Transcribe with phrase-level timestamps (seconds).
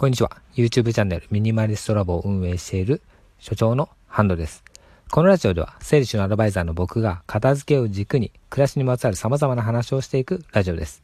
[0.00, 0.30] こんにちは。
[0.54, 3.02] YouTube チャンネルミニマリストラボを運営している
[3.38, 4.64] 所長のハンドです。
[5.10, 11.02] このラジオでは、整理収納アドバイザーの僕が片付けを軸に暮らしにまつわる様々な話をしていくラジオです。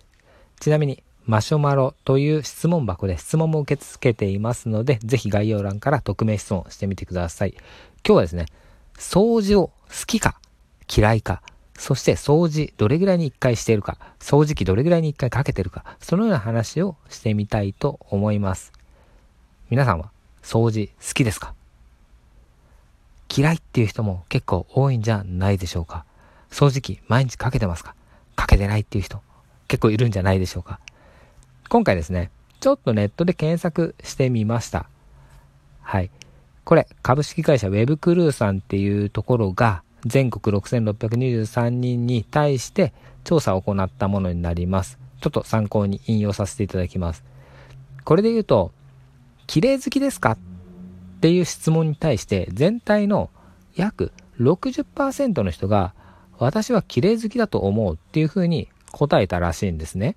[0.61, 7.51] ちなみに、マシュマロという質問箱で質問も受け付けていますので、ぜひ概要欄から匿名質問してみてください。
[7.53, 7.65] 今
[8.03, 8.47] 日はですね、
[8.97, 10.41] 掃除を好きか
[10.91, 11.43] 嫌いか、
[11.79, 18.73] そして掃除どれぐらいに1回しているか、掃除機どれぐらいに1回かけてるか、そのような話をしてみたいと思います。
[19.69, 20.11] 皆さんは
[20.45, 21.53] 掃除好きですか？
[23.37, 26.05] 嫌いっていう人も結構多いんじゃないでしょうか？
[26.51, 27.97] 掃除機毎日かけてますか？
[28.37, 29.21] かけてないっていう人
[29.67, 30.79] 結構いるんじゃないでしょうか？
[31.69, 34.89] 今回ですね、ちょっとネットで検索してみました。
[35.83, 36.11] はい。
[36.65, 42.93] これ、株式会社 Web クルーさんっていうところが全国6623人に対して
[43.25, 44.97] 調査を行ったものになります。
[45.21, 47.25] ちょっと参考に引用させていただきます。
[48.05, 48.71] これで言うと、
[49.47, 50.33] 綺麗好きですか？
[50.33, 50.39] っ
[51.21, 53.31] ていう質問に対して全体の
[53.75, 55.95] 約60%の人が
[56.39, 60.17] 私は綺麗好きだと思うっていうふうに答えたらしいんですね。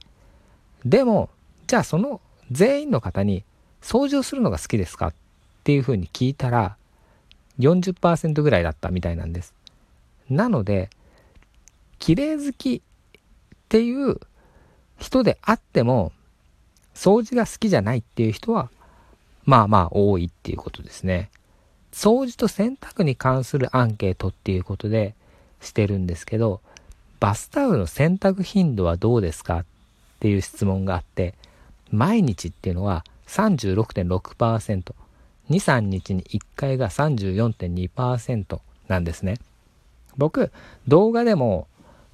[0.86, 1.30] でも、
[1.68, 3.44] じゃあその全員の方に
[3.82, 5.08] 掃除をするのが好きですか？
[5.08, 5.14] っ
[5.64, 6.76] ていうふうに聞いたら
[7.60, 9.54] 40%ぐらいだったみたいなんです。
[10.30, 10.90] なので、
[12.00, 12.82] 綺麗好きっ
[13.68, 14.20] ていう
[14.98, 16.12] 人であっても
[16.96, 18.70] 掃除が好きじゃないっていう人は
[19.50, 21.32] まあまあ多いっていうことですね。
[21.92, 25.16] 掃除と洗濯に関するアンケートっていうことで
[25.60, 26.62] してるんですけど、
[27.20, 29.66] バスタオルの洗濯頻度はどうですかっ
[30.20, 31.34] ていう質問があって、
[31.90, 34.94] 毎日っていうのは36.6%、2、
[35.50, 39.40] 3日に1回が34.2%なんですね。
[40.16, 40.52] 僕、
[40.88, 41.68] 動画でも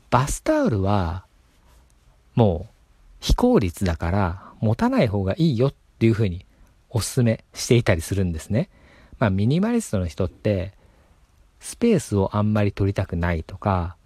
[0.09, 1.25] バスタオルは
[2.33, 2.73] もう
[3.19, 6.44] 非効率だから持たない方がいいよっていうふうに
[6.95, 8.69] おすすめしていたりするんですね。
[9.19, 10.71] まあミニマリストの人って
[11.59, 13.97] スペースをあんまり取りたくないとか、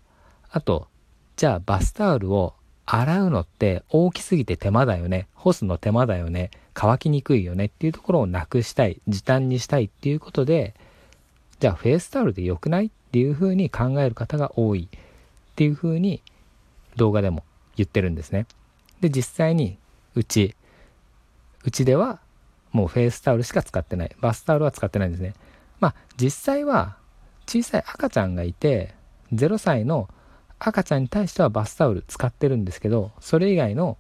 [0.50, 0.88] あと、
[1.36, 2.56] じゃあバスタオルを
[2.88, 5.28] 洗うのって大きすぎて手間だよね。
[5.36, 6.50] 干すの手間だよね。
[6.74, 9.00] 乾きにくいよねっていうところをなくしたい。
[9.08, 10.74] 時短にしたいっていうことで、
[11.59, 15.00] じゃあフェイスタオルで良くないっていうふうに考える方が多いっ
[15.56, 16.24] ていうふうに
[16.96, 17.44] 動画でも
[17.75, 18.47] 言ってるんですね。
[19.00, 19.78] で、実際に
[20.16, 20.56] うち、
[21.63, 22.19] うちでは
[22.72, 24.16] もうフェイスタオルしか使ってない。
[24.22, 25.34] バスタオルは使ってないんですね。
[25.80, 26.97] まあ実際は
[27.47, 28.94] 小さい赤ちゃんがいて
[29.34, 30.09] 0歳の
[30.59, 33.97] 赤ちゃんに対してはバスタオル使ってるんですけどそれ以外の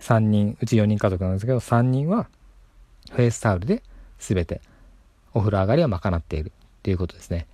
[0.00, 2.28] 3人うち4人家族なんですけど3人は
[3.12, 3.82] フェイスタオルで
[4.18, 4.60] 全て
[5.32, 6.52] お風呂上がりは賄っているっ
[6.82, 7.46] ていうことですね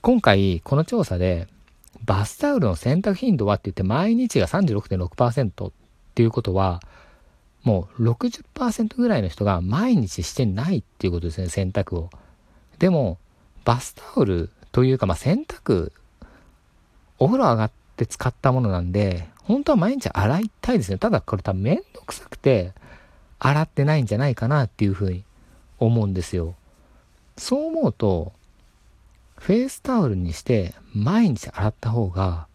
[0.00, 1.48] 今回この調査で
[2.04, 5.72] バスタオルの洗濯頻度はって言って毎日が36.6%っ
[6.14, 6.80] ていうことは
[7.68, 12.08] もう60%ぐらいの人が毎日してないっていうことですね、洗濯を。
[12.78, 13.18] でも、
[13.66, 15.92] バスタオルというか、まあ、洗濯、
[17.18, 20.96] お風呂上がって使ったものなんで、本当は毎日洗いたいですね。
[20.96, 22.72] ただこれ多分めんどくさくて、
[23.38, 25.24] 洗ってないんじゃないかなっていうふうに
[25.78, 26.54] 思うんですよ。
[27.36, 28.32] そう思うと、
[29.36, 32.46] フェイスタオルにして毎日洗った方が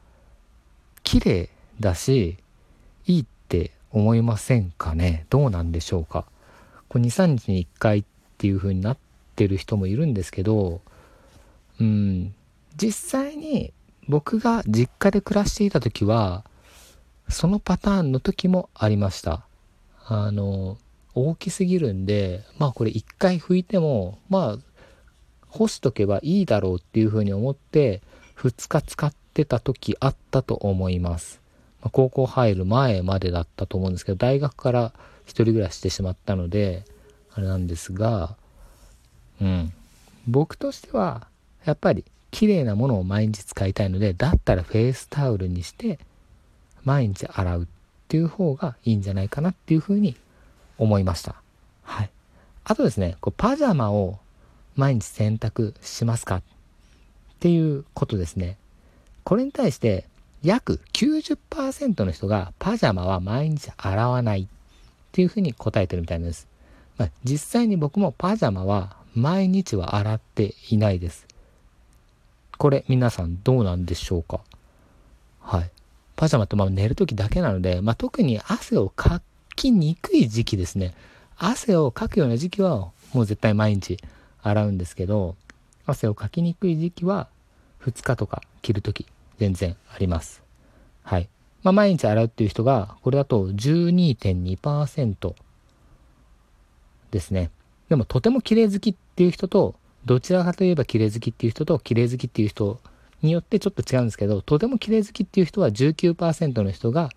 [1.03, 1.49] 綺麗
[1.79, 2.37] だし、
[3.05, 3.25] いいっ
[3.93, 5.25] 思いませんかね？
[5.29, 6.25] どうなんでしょうか？
[6.89, 8.03] これ2、3日に1回っ
[8.37, 8.97] ていう風になっ
[9.35, 10.81] てる人もいるんですけど、
[11.79, 12.35] うん、
[12.75, 13.71] 実際に
[14.09, 16.43] 僕が実家で暮らしていた時は、
[17.29, 19.45] そのパターンの時もありました。
[20.05, 20.77] あの、
[21.15, 24.59] 大きすぎるんで、まあこれ1回拭いても、まあ、
[25.47, 28.01] 干しとけばいいだろうっていう風に思って、
[28.37, 31.42] 2日使ってた時あったと思います。
[31.83, 34.93] ま高校入る前までだったと思うんですけど、大学から
[35.25, 36.85] 一人暮らししてしまったので、
[37.33, 38.35] あれなんですが、
[39.41, 39.73] うん。
[40.27, 41.27] 僕としては、
[41.65, 45.99] やっぱり綺麗なものを毎日使いたいので、だったらフェイスタオルにして、
[46.83, 47.67] 毎日洗うっ
[48.07, 50.15] ていう方がいいんじゃないかなっていうふうに
[50.77, 51.35] 思いました。
[51.83, 52.09] はい。
[52.63, 54.19] あとですね、こうパジャマを
[54.75, 56.41] 毎日洗濯しますかっ
[57.39, 58.57] ていうことですね。
[59.23, 60.05] これに対して
[60.43, 64.47] 約90%の人がパジャマは毎日洗わないっ
[65.13, 66.47] ていうふうに答えてるみたいです。
[66.97, 71.25] まあ、実際に僕もパジャマは毎日は洗っていないです。
[72.57, 74.41] これ皆さんどうなんでしょうか？
[75.39, 75.71] はい。
[76.15, 79.21] パジャマってまあ寝るときだけなので、まあ、特に汗をか
[79.55, 80.93] きにくい時期ですね。
[81.37, 83.97] 汗をかくような時期はもう絶対毎日
[84.41, 85.35] 洗うんですけど、
[85.85, 87.27] 汗をかきにくい時期は
[87.85, 89.05] 2日とか着るとき
[89.39, 90.43] 全然あります。
[91.03, 91.29] はい。
[91.63, 95.35] まあ、毎日洗うっていう人が、これだと12.2%。
[97.13, 97.51] ですね。
[97.89, 99.75] でもとても綺麗好きっていう人と、
[100.05, 102.79] どちらかといえば綺麗好きっていう人と綺麗好きっていう人
[103.21, 107.09] によってちょっと違うんですけど、とても綺麗好きっていう人は19%の人が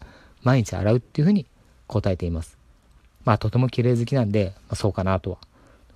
[0.42, 1.46] 毎日洗うっていうふうに
[1.88, 2.58] 答えています。
[3.24, 5.38] まあとても綺麗好きなんで、まあ、そうかなとは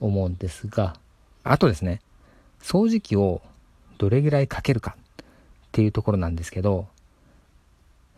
[0.01, 0.97] 思うんですが、
[1.45, 2.01] あとですね、
[2.63, 3.43] 掃除機を
[3.99, 4.97] どれぐらいかけるか
[5.71, 6.89] っていうところなんですけど、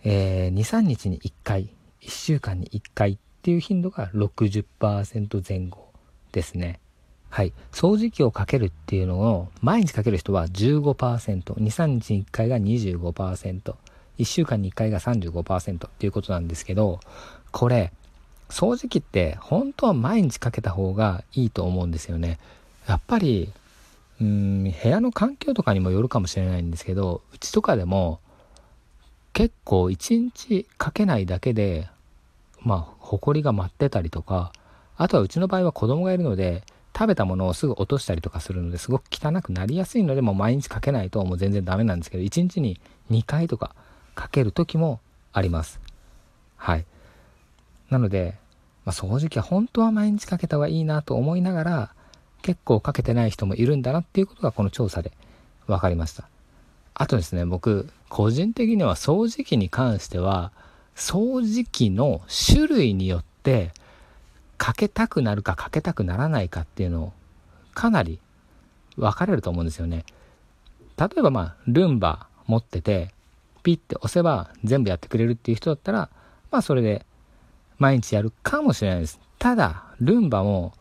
[0.04, 1.68] えー、2、3日に1回、
[2.00, 5.88] 1週間に1回っていう頻度が60%前後
[6.32, 6.80] ですね。
[7.28, 7.52] はい。
[7.72, 13.74] 掃除機をかけるっていうのを毎日かける人は15%、2、3日に1回が25%、
[14.18, 17.00] 1週間に1回が35%っていうことなんですけど、
[17.50, 17.92] これ、
[18.48, 22.38] 掃除機って本当は毎日かけた方がいいと思うんですよね。
[22.86, 23.52] やっぱり、
[24.22, 28.20] うん、部屋の環境とかにもよるかもしれないんですけど、うちとかでも
[29.32, 31.88] 結構1日かけないだけで、
[32.60, 34.52] まあ、埃が舞ってたりとか、
[34.96, 36.62] あとはうちの場合は子供がいるので、
[36.96, 42.80] 食べたものをすぐ落としたりとかするのですごく汚くなりやすいので、もう毎日かけないともう全然ダメなんですけど、1日に
[43.10, 43.74] 2回とか
[44.14, 45.00] かける時も
[45.32, 45.80] あります。
[46.56, 46.84] はい。
[47.90, 48.36] なので、
[48.84, 51.94] まあ、掃除機は本当は毎日かけた方がいいなと思いながら、
[52.42, 55.12] 結構かけてない人もいるんだなっていうことがこの調査で
[55.66, 56.28] 分かりました。
[56.94, 60.52] あとですね、僕、個人的には掃除機に関しては、
[60.94, 63.70] 掃除機の種類によって、
[64.58, 67.12] かけたくなるかかけたくならないかっていうのを、
[67.74, 68.18] かなり
[68.96, 70.04] 分かれると思うんですよね。
[70.98, 73.10] 例えばまあ、ルンバ持ってて、
[73.62, 76.10] ピッて押せば全部やってくれるっていう人だったら、
[76.50, 77.06] まあそれで
[77.78, 79.18] 毎日やるかもしれないです。
[79.38, 80.74] ただ、ルンバも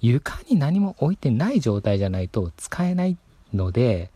[0.00, 3.16] 床に何も置いてない状態じゃないと使えない
[3.52, 4.10] ので、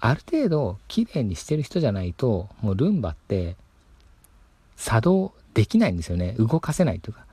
[0.00, 3.56] ある程度綺麗にしてる人じゃないと、もうルンバって
[4.76, 6.34] 作動できないんですよね。
[6.38, 7.24] 動かせないというか、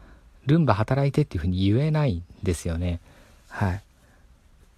[0.45, 2.99] ルンバ働いてっていうふうに言えないんですよね。
[3.49, 3.83] はい。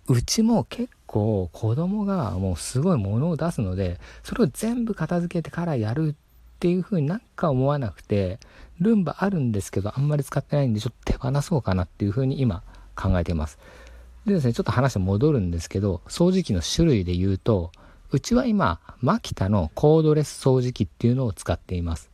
[0.09, 8.39] うちも結構子供がもうすごいものを出すので、それを全部片付けてからやるっていうふうになんか思わなくて、
[8.79, 12.63] ルンバあるんですけどあんまり使ってないんでちょっと手放そうかなっていうふうに今
[12.97, 13.59] 考えています。
[14.25, 17.71] でですね、ちょっと話戻るんですけど、掃除機の種類で言うと、
[18.11, 22.09] うちは今、マキタのコードレス掃除機っていうのを使っています。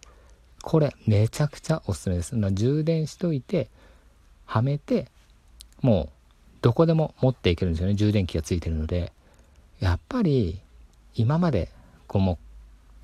[0.62, 2.36] これ、めちゃくちゃおすすめです。
[2.52, 3.70] 充電しといて、
[4.46, 5.10] はめて、
[5.82, 6.10] もう、
[6.62, 7.96] どこでも持っていけるんですよね。
[7.96, 9.12] 充電器がついてるので。
[9.80, 10.62] やっぱり、
[11.16, 11.70] 今まで、
[12.08, 12.38] こうもう、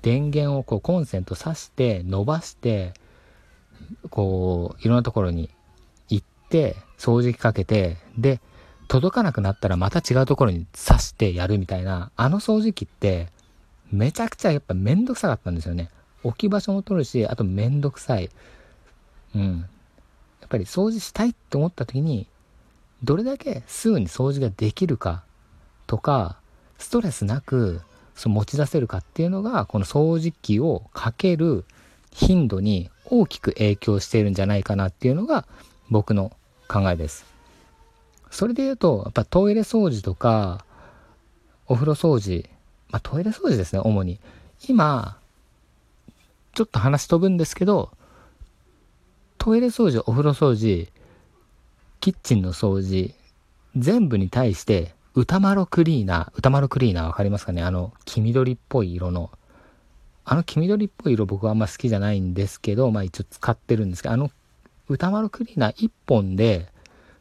[0.02, 2.94] 電源をこうコンセント挿して、伸ばして、
[4.08, 5.50] こう、いろんなところに
[6.08, 8.40] 行って、掃除機かけて、で、
[8.86, 13.28] 届かなくなったらまた違うところに刺してやるみたいな、あの掃除機って、
[13.90, 15.88] めちゃくちゃやっぱめんどくさかったんですよね。
[16.22, 18.28] 置き場所も取るし、あとめんどくさい。
[19.34, 19.60] うん。
[20.40, 22.26] やっぱり掃除したいって思った時に、
[23.02, 25.24] どれだけすぐに掃除ができるか
[25.86, 26.36] とか、
[26.76, 27.80] ストレスなく
[28.14, 31.64] その持ち出せるかっていうのが、この掃除機をかける
[32.12, 35.46] 頻度に大きく影響しているんじゃないかなっていうのが
[35.88, 36.32] 僕の
[36.72, 37.24] 考えです。
[38.30, 40.64] それで言うと、やっぱトイレ掃除とか、
[41.66, 42.48] お風呂掃除、
[42.90, 44.20] まあトイレ掃除ですね、主に。
[44.68, 45.18] 今、
[46.54, 47.90] ちょっと話飛ぶんですけど、
[49.38, 50.88] トイレ掃除、お風呂掃除、
[52.00, 53.14] キッチンの掃除、
[53.76, 57.62] 全部に対して、歌丸クリーナー、歌丸クリーナーわかりますかね？
[57.62, 59.30] あの、黄緑っぽい色の。
[60.24, 64.30] あの黄緑っぽい色僕はあんま好きじゃないんですけど、まあ一応使ってるんですけど、あの
[64.90, 66.66] 歌丸クリーナー1本で、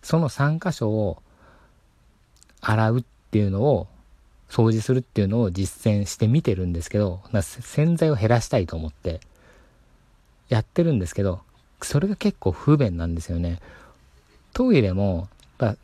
[0.02, 1.22] その3箇所を
[2.62, 3.88] 洗うっていうのを、
[4.50, 9.22] 掃除するっていうのを実践してみてるんですけど、洗剤を減らしたいと思って
[10.50, 11.42] やってるんですけど、
[11.84, 13.60] それが結構不便なんですよね。
[14.54, 15.28] トイレも、
[15.60, 15.78] や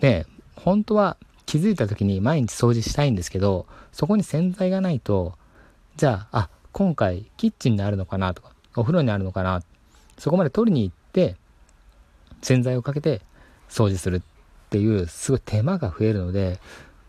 [0.00, 1.16] ね、本当は
[1.46, 5.34] 気づいた時に毎日掃除したいんですけど、そこに洗剤がないと、
[5.96, 9.62] じゃあ、あ、今回キッチンにあるのかなとか、お風呂にあるのかな、
[10.16, 11.36] そこまで取りに行って、
[12.42, 13.22] 洗剤をかけて
[13.70, 14.20] 掃除するっ
[14.68, 16.60] ていう、すごい手間が増えるので、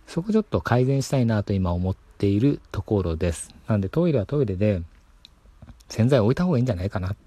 [0.07, 3.53] そこちょっと改善したいなと今思っているところです。
[3.67, 4.81] なんでトイレはトイレで
[5.89, 7.17] 洗剤置いた方がいいんじゃないかなって、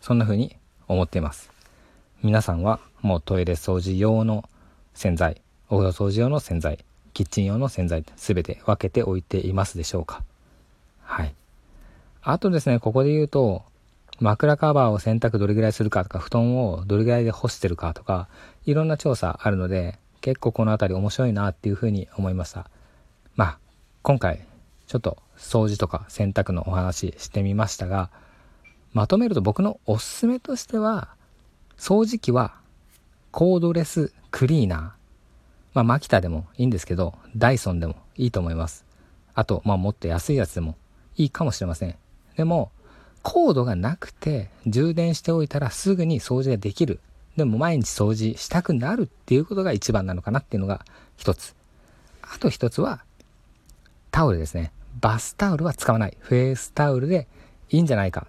[0.00, 1.50] そんな風に思っています。
[2.22, 4.48] 皆さんはもうトイレ掃除用の
[4.94, 6.78] 洗剤、お風呂掃除用の洗剤、
[7.12, 10.24] キッチン用の洗剤、すべて分けておいていますでしょうか？
[11.02, 11.34] はい。
[12.22, 13.64] あとですね、ここで言うと、
[14.20, 18.28] 枕カバーを洗濯どれぐらいするかとか、布団をどれぐらいで干してるかとか、
[18.66, 22.68] いろんな調査あるので、結構この辺り面白いなっていうふうに思いました。
[23.36, 23.58] まあ、
[24.02, 24.44] 今回、
[24.86, 28.10] ちょっと掃除とか洗濯のお話してみましたが、
[28.92, 31.08] まとめると僕のおすすめとしては、
[31.76, 32.54] 掃除機は
[33.30, 34.78] コードレスクリーナー。
[35.74, 38.84] まあ、マキタでもいいんですけど、ダイソンでもいいと思います。
[39.34, 40.76] あと、まあ、もっと安いやつでも
[41.16, 41.94] いいかもしれません。
[42.36, 42.72] でも、
[43.22, 47.00] コードがなくて充電しておいたらすぐに掃除ができる。
[47.36, 50.84] でも毎日掃除したくなるっていうことが一番なのかなっていうのが
[51.16, 51.54] 一つ。
[52.22, 53.04] あと一つは、
[54.10, 54.72] タオルですね。
[55.00, 56.16] バスタオルは使わない。
[56.20, 57.28] フェイスタオルで
[57.70, 58.26] いいんじゃないか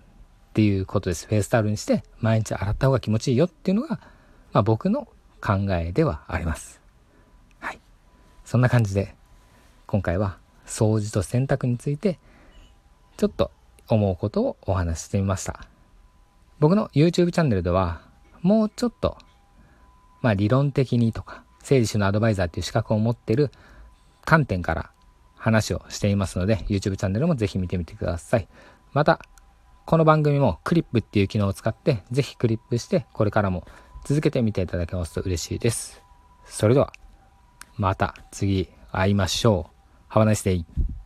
[0.50, 1.28] っていうことです。
[1.28, 4.00] フェイスタオルにして毎日洗った方が気持ちいいよっていうのが、
[4.54, 5.08] まあ、僕の
[5.42, 6.80] 考えではあります。
[7.60, 7.80] はい。
[8.46, 9.16] そんな感じで、
[9.88, 12.20] 今回は掃除と洗濯について、
[13.18, 13.52] ちょっと
[13.90, 15.62] 思うことをお話ししてみました。
[16.60, 18.02] 僕の YouTube チャンネルでは、
[18.42, 19.18] もうちょっと、
[20.22, 23.52] まあ理論的にとか、整理収納アドバイザーっていう資格を持ってる
[24.26, 24.92] 観点から
[25.36, 28.48] 話をしていますので、YouTube チャンネルもぜひ見てみてください。
[28.94, 29.20] また、
[29.86, 33.66] この番組もクリップっていう機能を使って、ぜひクリップして、これからも
[34.06, 36.02] 続けてみていただけますと嬉しいです。
[36.46, 36.92] それでは、
[37.78, 39.72] また次会いましょ
[40.10, 40.14] う。
[40.14, 40.99] Have a nice day.